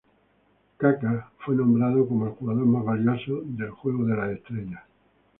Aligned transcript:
Kaká 0.77 1.31
fue 1.45 1.53
nombrado 1.55 2.07
como 2.07 2.25
el 2.25 2.31
jugador 2.33 2.65
más 2.65 2.83
valioso 2.83 3.41
del 3.43 3.69
juego 3.69 4.03
de 4.05 4.15
las 4.17 4.31
estrellas. 4.31 4.83